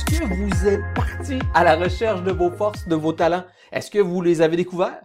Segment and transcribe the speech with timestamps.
[0.00, 3.44] est-ce que vous êtes parti à la recherche de vos forces, de vos talents?
[3.70, 5.02] Est-ce que vous les avez découverts?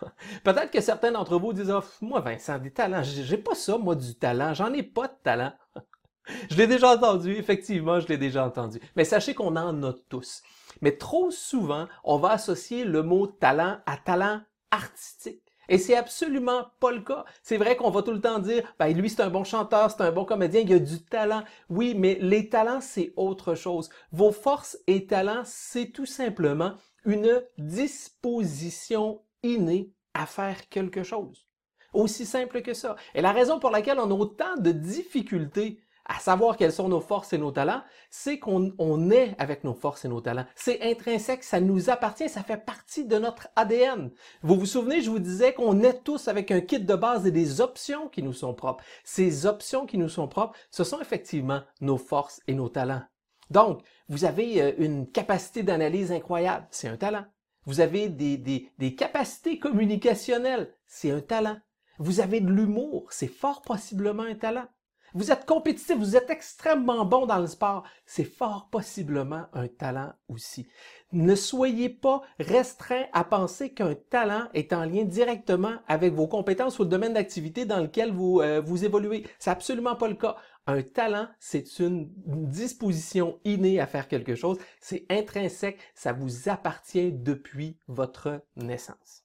[0.44, 3.94] Peut-être que certains d'entre vous disent oh, Moi, Vincent, des talents, j'ai pas ça, moi,
[3.94, 5.52] du talent, j'en ai pas de talent.
[6.50, 8.80] je l'ai déjà entendu, effectivement, je l'ai déjà entendu.
[8.96, 10.42] Mais sachez qu'on en a tous.
[10.82, 15.49] Mais trop souvent, on va associer le mot talent à talent artistique.
[15.70, 17.24] Et c'est absolument pas le cas.
[17.44, 20.02] C'est vrai qu'on va tout le temps dire, ben, lui c'est un bon chanteur, c'est
[20.02, 21.44] un bon comédien, il a du talent.
[21.68, 23.88] Oui, mais les talents c'est autre chose.
[24.10, 31.46] Vos forces et talents, c'est tout simplement une disposition innée à faire quelque chose.
[31.92, 32.96] Aussi simple que ça.
[33.14, 37.00] Et la raison pour laquelle on a autant de difficultés à savoir quelles sont nos
[37.00, 40.44] forces et nos talents, c'est qu'on est avec nos forces et nos talents.
[40.56, 44.10] C'est intrinsèque, ça nous appartient, ça fait partie de notre ADN.
[44.42, 47.30] Vous vous souvenez, je vous disais qu'on est tous avec un kit de base et
[47.30, 48.82] des options qui nous sont propres.
[49.04, 53.02] Ces options qui nous sont propres, ce sont effectivement nos forces et nos talents.
[53.50, 57.24] Donc, vous avez euh, une capacité d'analyse incroyable, c'est un talent.
[57.66, 61.58] Vous avez des, des capacités communicationnelles, c'est un talent.
[61.98, 64.66] Vous avez de l'humour, c'est fort possiblement un talent.
[65.12, 67.82] Vous êtes compétitif, vous êtes extrêmement bon dans le sport.
[68.06, 70.68] C'est fort possiblement un talent aussi.
[71.12, 76.78] Ne soyez pas restreint à penser qu'un talent est en lien directement avec vos compétences
[76.78, 79.26] ou le domaine d'activité dans lequel vous, euh, vous évoluez.
[79.40, 80.36] C'est absolument pas le cas.
[80.68, 84.58] Un talent, c'est une disposition innée à faire quelque chose.
[84.80, 85.80] C'est intrinsèque.
[85.94, 89.24] Ça vous appartient depuis votre naissance.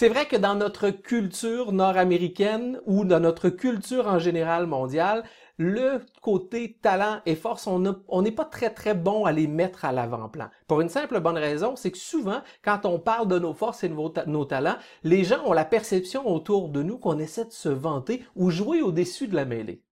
[0.00, 5.24] C'est vrai que dans notre culture nord-américaine ou dans notre culture en général mondiale,
[5.56, 9.90] le côté talent et force, on n'est pas très très bon à les mettre à
[9.90, 10.50] l'avant-plan.
[10.68, 13.88] Pour une simple bonne raison, c'est que souvent, quand on parle de nos forces et
[13.88, 17.68] de nos, talents, les gens ont la perception autour de nous qu'on essaie de se
[17.68, 19.82] vanter ou jouer au-dessus de la mêlée.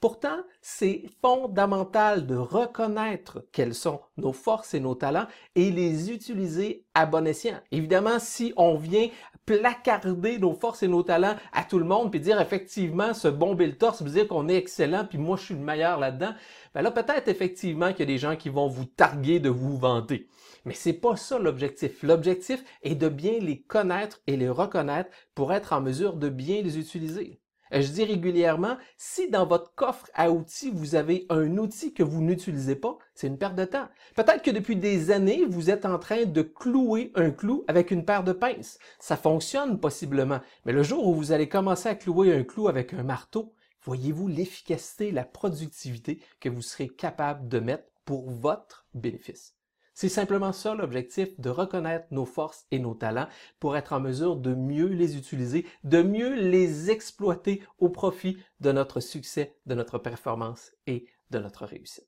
[0.00, 5.26] Pourtant, c'est fondamental de reconnaître quelles sont nos forces et nos talents
[5.56, 7.60] et les utiliser à bon escient.
[7.72, 9.08] Évidemment, si on vient
[9.48, 13.66] placarder nos forces et nos talents à tout le monde puis dire effectivement se bomber
[13.66, 16.34] le torse, vous dire qu'on est excellent puis moi je suis le meilleur là-dedans,
[16.74, 19.78] ben là peut-être effectivement qu'il y a des gens qui vont vous targuer de vous
[19.78, 20.28] vanter.
[20.66, 22.02] Mais c'est pas ça l'objectif.
[22.02, 26.60] L'objectif est de bien les connaître et les reconnaître pour être en mesure de bien
[26.60, 27.40] les utiliser.
[27.72, 32.02] Euh, je dis régulièrement, si dans votre coffre à outils, vous avez un outil que
[32.02, 33.88] vous n'utilisez pas, c'est une perte de temps.
[34.14, 38.04] Peut-être que depuis des années, vous êtes en train de clouer un clou avec une
[38.04, 38.78] paire de pinces.
[38.98, 42.94] Ça fonctionne possiblement, mais le jour où vous allez commencer à clouer un clou avec
[42.94, 43.52] un marteau,
[43.82, 49.57] voyez-vous l'efficacité, la productivité que vous serez capable de mettre pour votre bénéfice.
[50.00, 53.26] C'est simplement ça l'objectif, de reconnaître nos forces et nos talents
[53.58, 58.70] pour être en mesure de mieux les utiliser, de mieux les exploiter au profit de
[58.70, 62.06] notre succès, de notre performance et de notre réussite.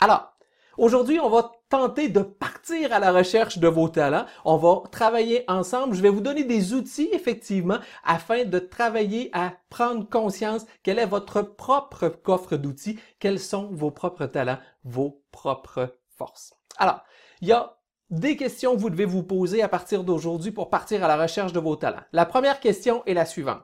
[0.00, 0.36] Alors,
[0.76, 4.24] Aujourd'hui, on va tenter de partir à la recherche de vos talents.
[4.44, 5.94] On va travailler ensemble.
[5.94, 11.06] Je vais vous donner des outils, effectivement, afin de travailler à prendre conscience quel est
[11.06, 16.59] votre propre coffre d'outils, quels sont vos propres talents, vos propres forces.
[16.76, 17.02] Alors,
[17.40, 17.76] il y a
[18.10, 21.52] des questions que vous devez vous poser à partir d'aujourd'hui pour partir à la recherche
[21.52, 22.02] de vos talents.
[22.12, 23.62] La première question est la suivante.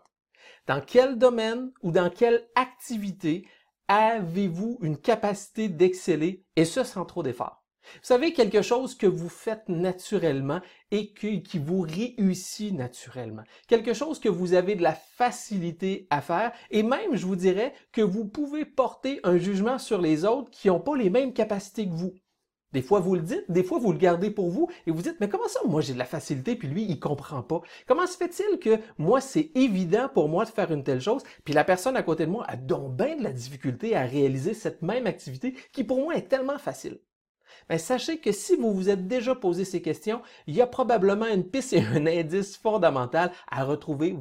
[0.67, 3.49] Dans quel domaine ou dans quelle activité
[3.89, 7.63] avez-vous une capacité d'exceller et ce sans trop d'efforts?
[7.95, 10.61] Vous savez, quelque chose que vous faites naturellement
[10.91, 13.45] et qui vous réussit naturellement.
[13.69, 17.75] Quelque chose que vous avez de la facilité à faire et même, je vous dirais,
[17.93, 21.87] que vous pouvez porter un jugement sur les autres qui n'ont pas les mêmes capacités
[21.87, 22.15] que vous.
[22.73, 25.17] Des fois, vous le dites, des fois, vous le gardez pour vous et vous dites,
[25.21, 27.61] mais comment ça, moi, j'ai de la facilité, puis lui, il comprend pas.
[27.87, 31.55] Comment se fait-il que moi, c'est évident pour moi de faire une telle chose, puis
[31.55, 34.83] la personne à côté de moi a donc bien de la difficulté à réaliser cette
[34.83, 36.99] même activité qui, pour moi, est tellement facile?
[37.69, 41.27] Mais sachez que si vous vous êtes déjà posé ces questions, il y a probablement
[41.27, 44.15] une piste et un indice fondamental à retrouver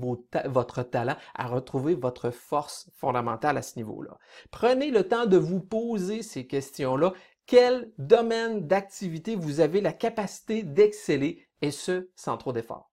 [0.45, 4.17] votre talent, à retrouver votre force fondamentale à ce niveau-là.
[4.51, 7.13] Prenez le temps de vous poser ces questions-là.
[7.45, 12.91] Quel domaine d'activité vous avez la capacité d'exceller et ce, sans trop d'efforts?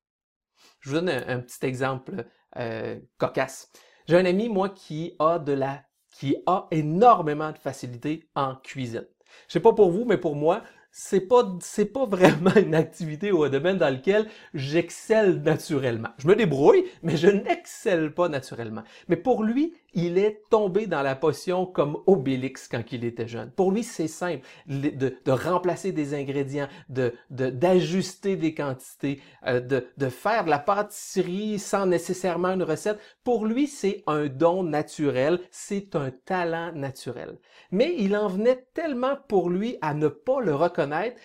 [0.80, 2.26] Je vous donne un, petit exemple
[2.58, 3.70] euh, cocasse.
[4.06, 9.06] J'ai un ami, moi, qui a de la qui a énormément de facilité en cuisine.
[9.48, 10.62] Je sais pas pour vous, mais pour moi,
[10.94, 16.10] c'est pas c'est pas vraiment une activité ou un domaine dans lequel j'excelle naturellement.
[16.18, 18.82] Je me débrouille, mais je n'excelle pas naturellement.
[19.08, 23.50] Mais pour lui, il est tombé dans la potion comme Obélix quand il était jeune.
[23.50, 29.86] Pour lui, c'est simple de, de, remplacer des ingrédients, de d'ajuster des quantités, euh, de,
[29.96, 32.98] de faire de la pâtisserie sans nécessairement une recette.
[33.24, 37.38] Pour lui, c'est un don naturel, c'est un talent naturel.
[37.70, 40.81] Mais il en venait tellement pour lui à ne pas le reconnaître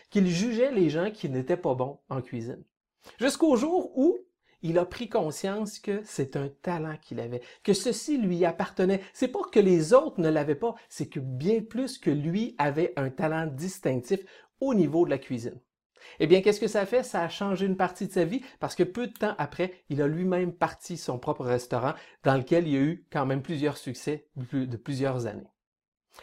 [0.10, 2.64] qu'il jugeait les gens qui n'étaient pas bons en cuisine.
[3.20, 4.18] Jusqu'au jour où
[4.62, 9.02] il a pris conscience que c'est un talent qu'il avait, que ceci lui appartenait.
[9.14, 12.94] C'est pas que les autres ne l'avaient pas, c'est que bien plus que lui avait
[12.96, 14.20] un talent distinctif
[14.60, 15.60] au niveau de la cuisine.
[16.20, 17.04] Eh bien, qu'est-ce que ça fait?
[17.04, 20.02] Ça a changé une partie de sa vie parce que peu de temps après, il
[20.02, 21.94] a lui-même parti son propre restaurant
[22.24, 25.48] dans lequel il y a eu quand même plusieurs succès de plusieurs années.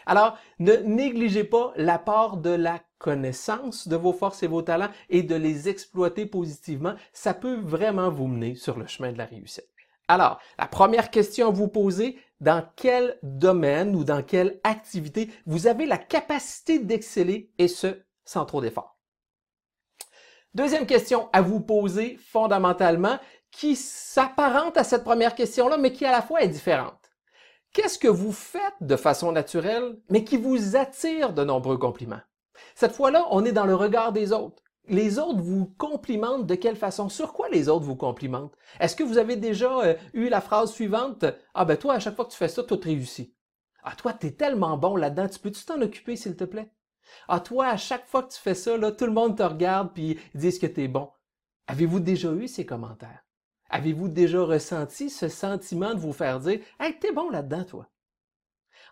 [0.05, 5.23] Alors, ne négligez pas l'apport de la connaissance de vos forces et vos talents et
[5.23, 6.95] de les exploiter positivement.
[7.13, 9.67] Ça peut vraiment vous mener sur le chemin de la réussite.
[10.07, 15.67] Alors, la première question à vous poser, dans quel domaine ou dans quelle activité vous
[15.67, 18.99] avez la capacité d'exceller et ce, sans trop d'efforts?
[20.53, 23.19] Deuxième question à vous poser fondamentalement,
[23.51, 26.99] qui s'apparente à cette première question-là, mais qui à la fois est différente.
[27.73, 32.21] Qu'est-ce que vous faites de façon naturelle, mais qui vous attire de nombreux compliments?
[32.75, 34.63] Cette fois-là, on est dans le regard des autres.
[34.87, 37.09] Les autres vous complimentent de quelle façon?
[37.09, 38.55] Sur quoi les autres vous complimentent?
[38.79, 41.25] Est-ce que vous avez déjà euh, eu la phrase suivante?
[41.53, 43.35] Ah ben toi, à chaque fois que tu fais ça, tout réussit.
[43.83, 46.71] Ah toi, tu es tellement bon là-dedans, tu peux-tu t'en occuper, s'il te plaît?
[47.27, 50.19] Ah toi, à chaque fois que tu fais ça, tout le monde te regarde puis
[50.33, 51.09] disent que tu es bon.
[51.67, 53.25] Avez-vous déjà eu ces commentaires?
[53.69, 57.89] Avez-vous déjà ressenti ce sentiment de vous faire dire Hey, t'es bon là-dedans, toi?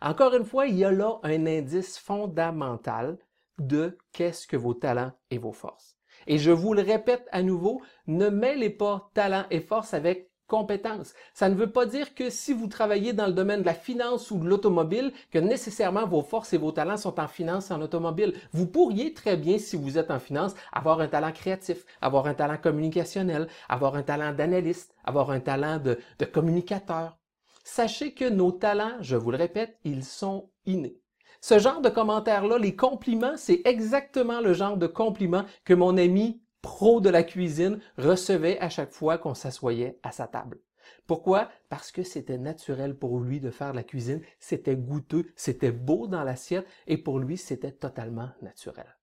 [0.01, 3.18] Encore une fois, il y a là un indice fondamental
[3.59, 5.97] de qu'est-ce que vos talents et vos forces.
[6.27, 11.13] Et je vous le répète à nouveau, ne mêlez pas talent et force avec compétences.
[11.33, 14.29] Ça ne veut pas dire que si vous travaillez dans le domaine de la finance
[14.29, 17.81] ou de l'automobile, que nécessairement vos forces et vos talents sont en finance et en
[17.81, 18.35] automobile.
[18.51, 22.33] Vous pourriez très bien, si vous êtes en finance, avoir un talent créatif, avoir un
[22.33, 27.17] talent communicationnel, avoir un talent d'analyste, avoir un talent de, de communicateur.
[27.63, 31.02] Sachez que nos talents, je vous le répète, ils sont innés.
[31.44, 36.42] Ce genre de commentaires-là, les compliments, c'est exactement le genre de compliments que mon ami
[36.62, 40.62] pro de la cuisine recevait à chaque fois qu'on s'assoyait à sa table.
[41.06, 41.50] Pourquoi?
[41.68, 46.24] Parce que c'était naturel pour lui de faire la cuisine, c'était goûteux, c'était beau dans
[46.24, 48.95] l'assiette et pour lui, c'était totalement naturel.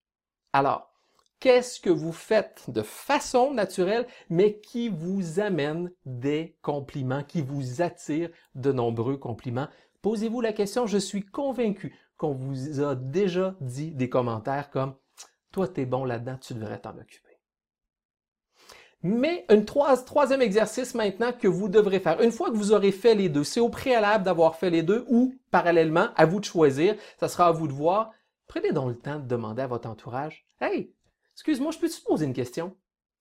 [0.55, 0.95] Alors,
[1.41, 7.83] qu'est-ce que vous faites de façon naturelle, mais qui vous amène des compliments, qui vous
[7.83, 9.69] attire de nombreux compliments?
[10.01, 14.95] Posez-vous la question, je suis convaincu qu'on vous a déjà dit des commentaires comme
[15.53, 17.41] Toi, t'es bon là-dedans, tu devrais t'en occuper.
[19.03, 23.15] Mais un troisième exercice maintenant que vous devrez faire, une fois que vous aurez fait
[23.15, 26.95] les deux, c'est au préalable d'avoir fait les deux ou parallèlement, à vous de choisir,
[27.19, 28.11] ça sera à vous de voir.
[28.47, 30.95] Prenez donc le temps de demander à votre entourage, Hey,
[31.33, 32.77] excuse-moi, je peux te poser une question?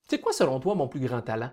[0.10, 1.52] C'est quoi selon toi mon plus grand talent?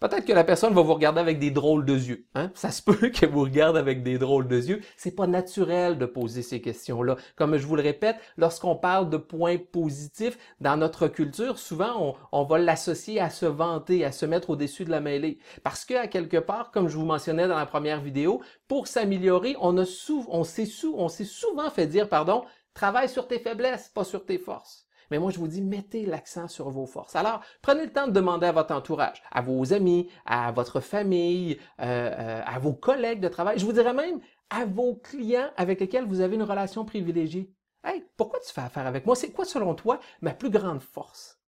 [0.00, 2.26] Peut-être que la personne va vous regarder avec des drôles de yeux.
[2.34, 2.50] Hein?
[2.54, 4.80] Ça se peut qu'elle vous regarde avec des drôles de yeux.
[4.96, 7.16] C'est pas naturel de poser ces questions-là.
[7.36, 12.44] Comme je vous le répète, lorsqu'on parle de points positifs dans notre culture, souvent on,
[12.44, 15.38] va l'associer à se vanter, à se mettre au-dessus de la mêlée.
[15.62, 19.56] Parce que à quelque part, comme je vous mentionnais dans la première vidéo, pour s'améliorer,
[19.60, 24.85] on, on s'est souvent fait dire, pardon, travaille sur tes faiblesses, pas sur tes forces.
[25.10, 27.16] Mais moi, je vous dis, mettez l'accent sur vos forces.
[27.16, 31.58] Alors, prenez le temps de demander à votre entourage, à vos amis, à votre famille,
[31.80, 34.20] euh, euh, à vos collègues de travail, je vous dirais même
[34.50, 37.52] à vos clients avec lesquels vous avez une relation privilégiée.
[37.84, 39.14] Hey, pourquoi tu fais affaire avec moi?
[39.16, 41.40] C'est quoi, selon toi, ma plus grande force?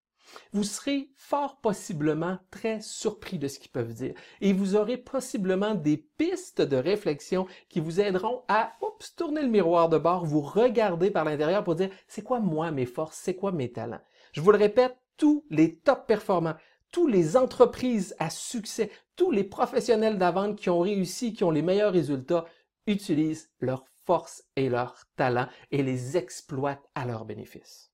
[0.52, 5.74] Vous serez fort possiblement très surpris de ce qu'ils peuvent dire et vous aurez possiblement
[5.74, 8.72] des pistes de réflexion qui vous aideront à
[9.16, 12.86] tourner le miroir de bord, vous regarder par l'intérieur pour dire c'est quoi moi mes
[12.86, 14.00] forces, c'est quoi mes talents?
[14.32, 16.54] Je vous le répète, tous les top performants,
[16.92, 21.62] tous les entreprises à succès, tous les professionnels d'avant qui ont réussi, qui ont les
[21.62, 22.44] meilleurs résultats,
[22.86, 27.92] utilisent leurs forces et leurs talents et les exploitent à leur bénéfice.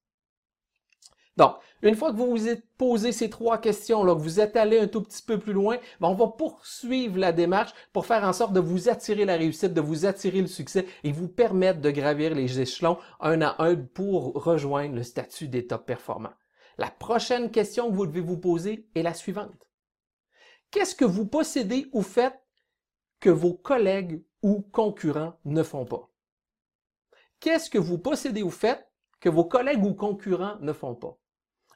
[1.36, 4.56] Donc, une fois que vous vous êtes posé ces trois questions, là, que vous êtes
[4.56, 8.22] allé un tout petit peu plus loin, ben, on va poursuivre la démarche pour faire
[8.24, 11.80] en sorte de vous attirer la réussite, de vous attirer le succès et vous permettre
[11.80, 16.34] de gravir les échelons un à un pour rejoindre le statut des top performants.
[16.78, 19.68] La prochaine question que vous devez vous poser est la suivante.
[20.70, 22.40] Qu'est-ce que vous possédez ou faites
[23.20, 26.08] que vos collègues ou concurrents ne font pas?
[27.40, 28.88] Qu'est-ce que vous possédez ou faites
[29.20, 31.18] que vos collègues ou concurrents ne font pas?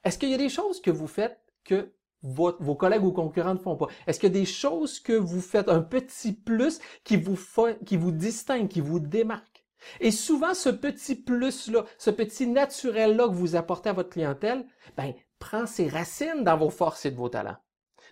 [0.05, 3.59] Est-ce qu'il y a des choses que vous faites que vos collègues ou concurrents ne
[3.59, 3.87] font pas?
[4.07, 7.39] Est-ce qu'il y a des choses que vous faites, un petit plus qui vous,
[7.87, 9.65] qui vous distingue, qui vous démarque?
[10.01, 15.15] Et souvent, ce petit plus-là, ce petit naturel-là que vous apportez à votre clientèle, ben,
[15.39, 17.57] prend ses racines dans vos forces et de vos talents.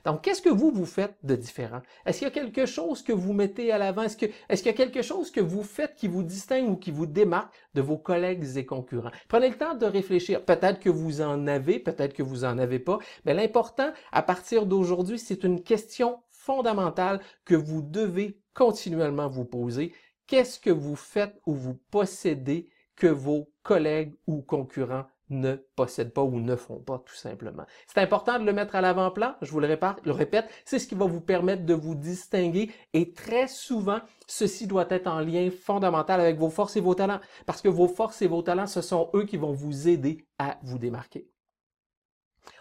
[0.07, 1.83] Donc, qu'est-ce que vous, vous faites de différent?
[2.05, 4.03] Est-ce qu'il y a quelque chose que vous mettez à l'avant?
[4.03, 4.31] Est-ce, qu'il
[4.67, 7.81] y a quelque chose que vous faites qui vous distingue ou qui vous démarque de
[7.81, 9.11] vos collègues et concurrents?
[9.27, 10.45] Prenez le temps de réfléchir.
[10.45, 14.65] Peut-être que vous en avez, peut-être que vous en avez pas, mais l'important, à partir
[14.65, 19.93] d'aujourd'hui, c'est une question fondamentale que vous devez continuellement vous poser.
[20.29, 26.23] Qu'est-ce que vous faites ou vous possédez que vos collègues ou concurrents ne possèdent pas
[26.23, 27.65] ou ne font pas, tout simplement.
[27.87, 29.67] C'est important de le mettre à l'avant-plan, je vous le
[30.13, 34.87] répète, c'est ce qui va vous permettre de vous distinguer et très souvent, ceci doit
[34.91, 38.29] être en lien fondamental avec vos forces et vos talents, parce que vos forces et
[38.29, 41.29] vos talents, ce sont eux qui vont vous aider à vous démarquer.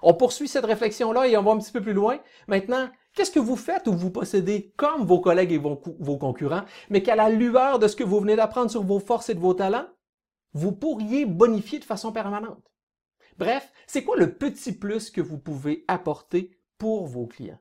[0.01, 2.17] On poursuit cette réflexion-là et on va un petit peu plus loin.
[2.47, 7.03] Maintenant, qu'est-ce que vous faites ou vous possédez comme vos collègues et vos concurrents, mais
[7.03, 9.53] qu'à la lueur de ce que vous venez d'apprendre sur vos forces et de vos
[9.53, 9.85] talents,
[10.55, 12.71] vous pourriez bonifier de façon permanente.
[13.37, 17.59] Bref, c'est quoi le petit plus que vous pouvez apporter pour vos clients?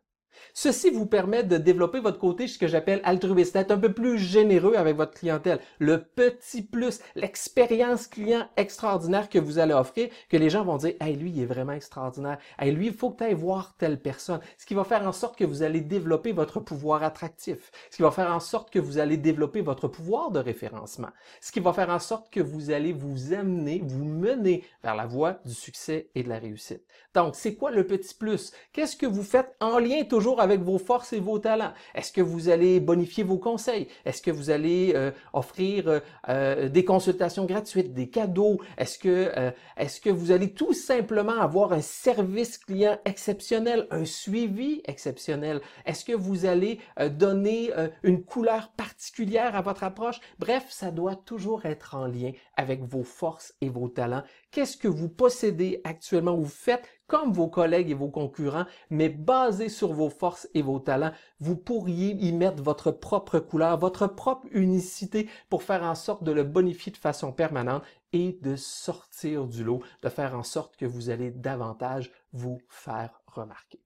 [0.53, 4.19] Ceci vous permet de développer votre côté, ce que j'appelle altruiste, d'être un peu plus
[4.19, 5.61] généreux avec votre clientèle.
[5.79, 10.95] Le petit plus, l'expérience client extraordinaire que vous allez offrir, que les gens vont dire,
[11.01, 12.39] hey, lui, il est vraiment extraordinaire.
[12.59, 14.41] Hey, lui, il faut que tu ailles voir telle personne.
[14.59, 17.71] Ce qui va faire en sorte que vous allez développer votre pouvoir attractif.
[17.91, 21.11] Ce qui va faire en sorte que vous allez développer votre pouvoir de référencement.
[21.41, 25.07] Ce qui va faire en sorte que vous allez vous amener, vous mener vers la
[25.07, 26.83] voie du succès et de la réussite.
[27.15, 28.53] Donc, c'est quoi le petit plus?
[28.73, 31.73] Qu'est-ce que vous faites en lien toujours avec vos forces et vos talents?
[31.95, 33.89] Est-ce que vous allez bonifier vos conseils?
[34.05, 38.61] Est-ce que vous allez euh, offrir euh, euh, des consultations gratuites, des cadeaux?
[38.79, 39.31] Est-ce que,
[39.77, 45.61] est-ce que vous allez tout simplement avoir un service client exceptionnel, un suivi exceptionnel?
[45.85, 47.71] Est-ce que vous allez donner
[48.03, 50.21] une couleur particulière à votre approche?
[50.39, 54.23] Bref, ça doit toujours être en lien avec vos forces et vos talents.
[54.51, 59.09] Qu'est-ce que vous possédez actuellement ou vous faites comme vos collègues et vos concurrents, mais
[59.09, 64.07] basé sur vos forces et vos talents, vous pourriez y mettre votre propre couleur, votre
[64.07, 67.83] propre unicité pour faire en sorte de le bonifier de façon permanente
[68.13, 73.21] et de sortir du lot, de faire en sorte que vous allez davantage vous faire
[73.27, 73.81] remarquer.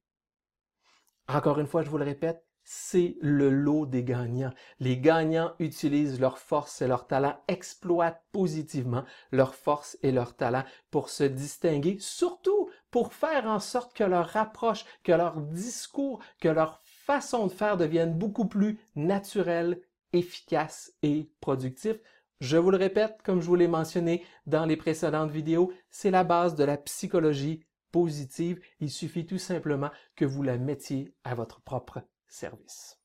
[1.27, 4.53] Encore une fois, je vous le répète, c'est le lot des gagnants.
[4.79, 10.63] Les gagnants utilisent leurs forces et leurs talents, exploitent positivement leurs forces et leurs talents
[10.91, 16.47] pour se distinguer, surtout pour faire en sorte que leur approche, que leur discours, que
[16.47, 19.81] leur façon de faire devienne beaucoup plus naturelle,
[20.13, 21.95] efficace et productif.
[22.39, 26.23] Je vous le répète, comme je vous l'ai mentionné dans les précédentes vidéos, c'est la
[26.23, 28.61] base de la psychologie positive.
[28.79, 32.99] Il suffit tout simplement que vous la mettiez à votre propre service.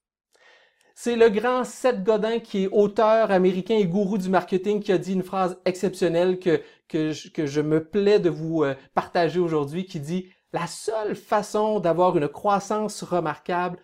[0.94, 4.98] C'est le grand Seth Godin qui est auteur américain et gourou du marketing qui a
[4.98, 9.98] dit une phrase exceptionnelle que, que, je, me plais de vous euh, partager aujourd'hui qui
[9.98, 13.80] dit la seule façon d'avoir une croissance remarquable,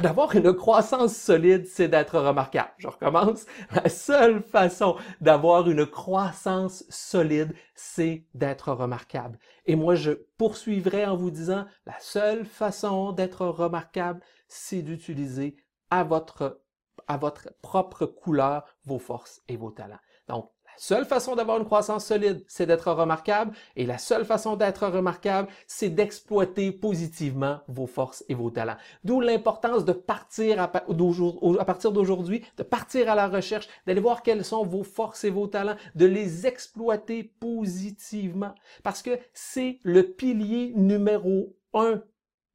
[0.00, 2.72] d'avoir une croissance solide, c'est d'être remarquable.
[2.78, 3.44] Je recommence.
[3.72, 9.38] La seule façon d'avoir une croissance solide, c'est d'être remarquable.
[9.66, 15.56] Et moi, je poursuivrai en vous disant, la seule façon d'être remarquable, c'est d'utiliser
[15.90, 16.62] à votre,
[17.06, 20.00] à votre propre couleur vos forces et vos talents.
[20.28, 23.52] Donc, seule façon d'avoir une croissance solide, c'est d'être remarquable.
[23.76, 28.76] Et la seule façon d'être remarquable, c'est d'exploiter positivement vos forces et vos talents.
[29.04, 34.44] D'où l'importance de partir à, partir d'aujourd'hui, de partir à la recherche, d'aller voir quelles
[34.44, 38.54] sont vos forces et vos talents, de les exploiter positivement.
[38.82, 42.02] Parce que c'est le pilier numéro un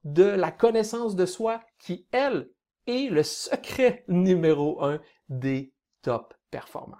[0.03, 2.49] de la connaissance de soi qui, elle,
[2.87, 6.97] est le secret numéro un des top performants.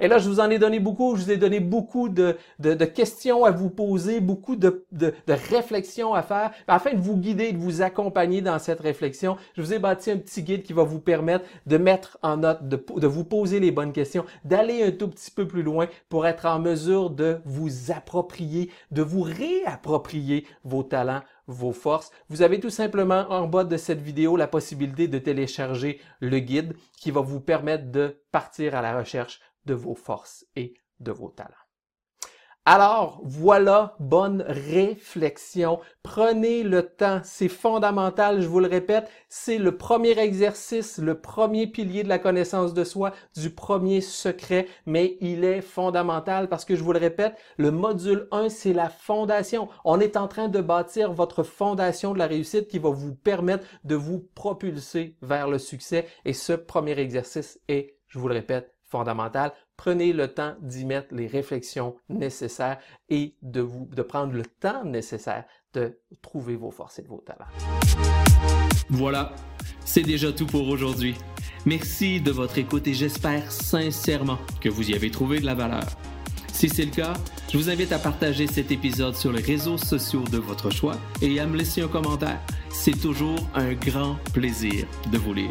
[0.00, 2.74] Et là, je vous en ai donné beaucoup, je vous ai donné beaucoup de, de,
[2.74, 7.52] de questions à vous poser, beaucoup de, de, réflexions à faire, afin de vous guider,
[7.52, 9.36] de vous accompagner dans cette réflexion.
[9.56, 12.68] Je vous ai bâti un petit guide qui va vous permettre de mettre en note,
[12.68, 16.26] de, de vous poser les bonnes questions, d'aller un tout petit peu plus loin pour
[16.26, 22.10] être en mesure de vous approprier, de vous réapproprier vos talents, vos forces.
[22.28, 26.74] Vous avez tout simplement en bas de cette vidéo la possibilité de télécharger le guide
[26.96, 31.30] qui va vous permettre de partir à la recherche de vos forces et de vos
[31.30, 31.54] talents.
[32.66, 35.80] Alors, voilà, bonne réflexion.
[36.02, 41.66] Prenez le temps, c'est fondamental, je vous le répète, c'est le premier exercice, le premier
[41.66, 46.74] pilier de la connaissance de soi, du premier secret, mais il est fondamental parce que
[46.74, 49.68] je vous le répète, le module 1, c'est la fondation.
[49.84, 53.66] On est en train de bâtir votre fondation de la réussite qui va vous permettre
[53.84, 58.73] de vous propulser vers le succès et ce premier exercice est, je vous le répète,
[59.76, 64.84] Prenez le temps d'y mettre les réflexions nécessaires et de, vous, de prendre le temps
[64.84, 67.50] nécessaire de trouver vos forces et vos talents.
[68.90, 69.34] Voilà,
[69.84, 71.16] c'est déjà tout pour aujourd'hui.
[71.66, 75.84] Merci de votre écoute et j'espère sincèrement que vous y avez trouvé de la valeur.
[76.52, 77.14] Si c'est le cas,
[77.50, 81.40] je vous invite à partager cet épisode sur les réseaux sociaux de votre choix et
[81.40, 82.40] à me laisser un commentaire.
[82.70, 85.50] C'est toujours un grand plaisir de vous lire.